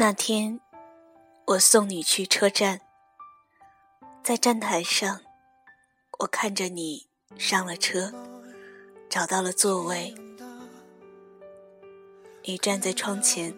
[0.00, 0.60] 那天，
[1.44, 2.80] 我送你去车站，
[4.22, 5.22] 在站台上，
[6.20, 8.12] 我看着你上了车，
[9.10, 10.14] 找到了座位，
[12.44, 13.52] 你站在窗前，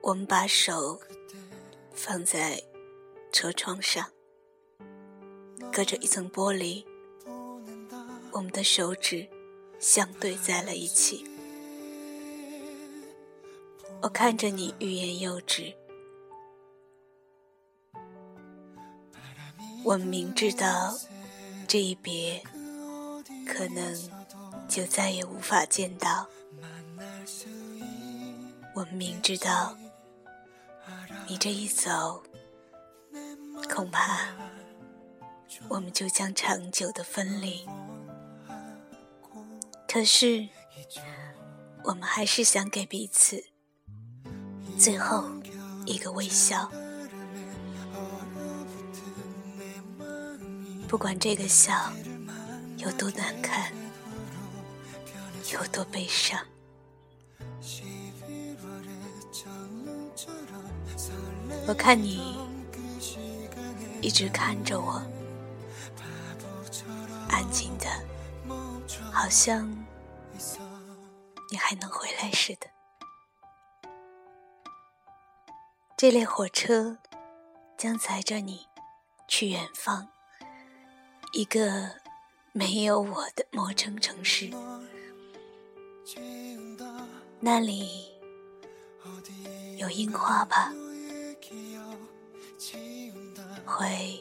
[0.00, 0.98] 我们把手
[1.92, 2.62] 放在
[3.32, 4.10] 车窗上，
[5.70, 6.82] 隔着一层玻璃，
[8.30, 9.28] 我们的手指
[9.78, 11.30] 相对在了一起。
[14.02, 15.72] 我看着你欲言又止，
[19.84, 20.98] 我明知道
[21.68, 22.42] 这一别
[23.46, 24.10] 可能
[24.68, 26.26] 就再也无法见到，
[28.74, 29.78] 我们明知道
[31.28, 32.24] 你这一走，
[33.72, 34.34] 恐怕
[35.68, 37.64] 我们就将长久的分离。
[39.86, 40.48] 可是，
[41.84, 43.51] 我们还是想给彼此。
[44.82, 45.30] 最后
[45.86, 46.68] 一个微笑，
[50.88, 51.72] 不管这个笑
[52.78, 53.72] 有多难看，
[55.52, 56.44] 有多悲伤。
[61.68, 62.36] 我看你
[64.00, 65.00] 一直看着我，
[67.28, 67.86] 安静的，
[69.12, 69.64] 好像
[71.52, 72.66] 你还能回来似的。
[76.02, 76.98] 这列火车
[77.78, 78.66] 将载着你
[79.28, 80.08] 去远方，
[81.32, 81.92] 一个
[82.50, 84.50] 没有我的陌生城市。
[87.38, 88.10] 那里
[89.78, 90.72] 有樱花吧？
[93.64, 94.20] 会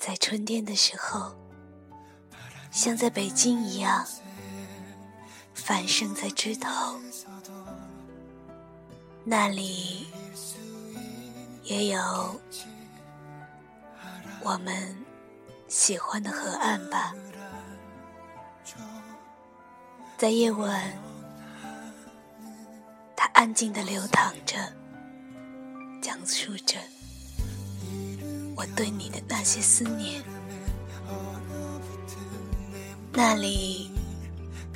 [0.00, 1.36] 在春天的时候，
[2.72, 4.04] 像在北京一样
[5.54, 6.98] 繁盛在枝头。
[9.28, 10.06] 那里
[11.64, 12.40] 也有
[14.40, 14.96] 我们
[15.66, 17.12] 喜欢的河岸吧，
[20.16, 20.96] 在夜晚，
[23.16, 24.56] 它安静的流淌着，
[26.00, 26.78] 讲述着
[28.54, 30.22] 我对你的那些思念。
[33.12, 33.90] 那里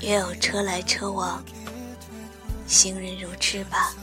[0.00, 1.40] 也有车来车往，
[2.66, 3.94] 行人如织吧。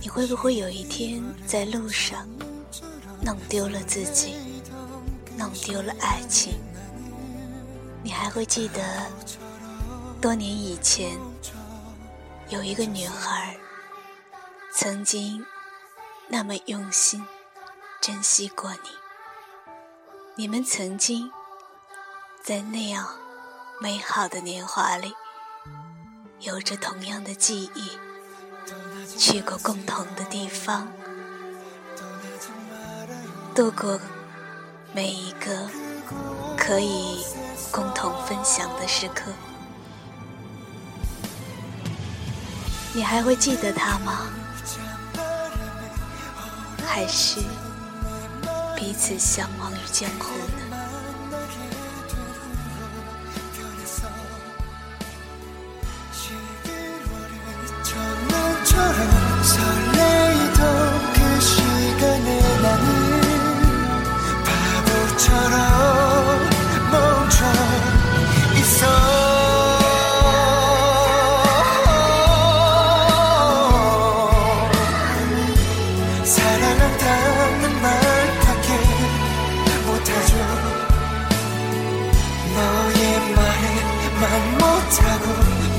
[0.00, 2.26] 你会不会有一天在路上
[3.22, 4.36] 弄丢了自己，
[5.36, 6.54] 弄丢了爱情？
[8.02, 9.10] 你还会记得
[10.20, 11.18] 多年以前
[12.48, 13.56] 有一个女孩
[14.72, 15.44] 曾经
[16.28, 17.24] 那么用心
[18.00, 18.90] 珍惜过你？
[20.36, 21.30] 你们曾经
[22.44, 23.08] 在那样
[23.80, 25.12] 美好的年华里
[26.38, 27.90] 有着同样的记忆。
[29.18, 30.88] 去过共同的地方，
[33.54, 33.98] 度过
[34.92, 35.68] 每一个
[36.56, 37.24] 可以
[37.70, 39.30] 共同分享的时刻。
[42.94, 44.26] 你还会记得他吗？
[46.86, 47.40] 还是
[48.74, 50.65] 彼此相忘于江湖呢？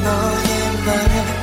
[0.08, 1.37] 너의 말